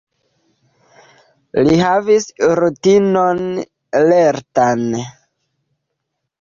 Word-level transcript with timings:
Li 1.67 1.75
havis 1.83 2.25
rutinon 2.61 3.45
lertan. 4.09 4.85